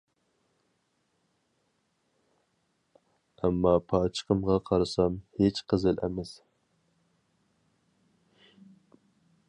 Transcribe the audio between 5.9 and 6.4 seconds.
ئەمەس.